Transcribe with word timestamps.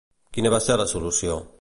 Quina 0.37 0.51
va 0.55 0.61
ser 0.69 0.79
la 0.83 0.89
solució? 0.95 1.41